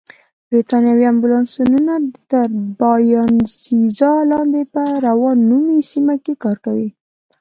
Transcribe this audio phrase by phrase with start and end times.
[0.49, 1.93] بریتانوي امبولانسونه
[2.31, 6.89] تر باینسېزا لاندې په راون نومي سیمه کې کار کوي.